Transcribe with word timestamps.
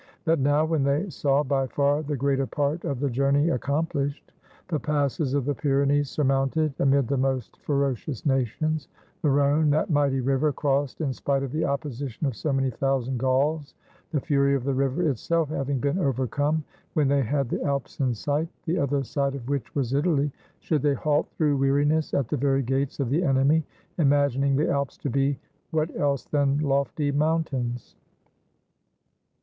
That 0.25 0.39
now, 0.39 0.65
when 0.65 0.81
they 0.83 1.11
saw 1.11 1.43
by 1.43 1.67
far 1.67 2.01
the 2.01 2.17
greater 2.17 2.47
part 2.47 2.85
of 2.85 2.99
the 2.99 3.09
journey 3.11 3.49
accomplished, 3.49 4.31
the 4.67 4.79
passes 4.79 5.35
of 5.35 5.45
the 5.45 5.53
Pyrenees 5.53 6.09
sur 6.09 6.23
mounted, 6.23 6.73
amid 6.79 7.07
the 7.07 7.17
most 7.17 7.57
ferocious 7.61 8.25
nations, 8.25 8.87
the 9.21 9.29
Rhone, 9.29 9.69
that 9.69 9.91
mighty 9.91 10.19
river, 10.19 10.51
crossed, 10.51 11.01
in 11.01 11.13
spite 11.13 11.43
of 11.43 11.51
the 11.51 11.65
opposition 11.65 12.25
of 12.25 12.35
so 12.35 12.51
many 12.51 12.71
thousand 12.71 13.19
Gauls, 13.19 13.75
the 14.09 14.19
fury 14.19 14.55
of 14.55 14.63
the 14.63 14.73
river 14.73 15.07
itself 15.07 15.49
hav 15.49 15.69
ing 15.69 15.77
been 15.77 15.99
overcome, 15.99 16.63
when 16.95 17.07
they 17.07 17.21
had 17.21 17.47
the 17.47 17.61
Alps 17.63 17.99
in 17.99 18.15
sight, 18.15 18.47
the 18.65 18.79
other 18.79 19.03
side 19.03 19.35
of 19.35 19.47
which 19.47 19.75
was 19.75 19.93
Italy, 19.93 20.31
should 20.57 20.81
they 20.81 20.95
halt 20.95 21.29
through 21.37 21.57
weariness 21.57 22.11
at 22.15 22.27
the 22.27 22.37
very 22.37 22.63
gates 22.63 22.99
of 22.99 23.11
the 23.11 23.21
enemy, 23.23 23.63
imagining 23.99 24.55
the 24.55 24.67
Alps 24.67 24.97
to 24.97 25.11
be— 25.11 25.37
what 25.69 25.95
else 25.95 26.25
than 26.25 26.57
lofty 26.57 27.11
mountains? 27.11 27.95